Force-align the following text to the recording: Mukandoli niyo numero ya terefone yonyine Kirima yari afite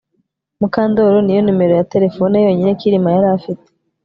Mukandoli 0.59 1.17
niyo 1.23 1.41
numero 1.47 1.73
ya 1.79 1.87
terefone 1.93 2.35
yonyine 2.45 2.71
Kirima 2.79 3.07
yari 3.15 3.27
afite 3.37 3.65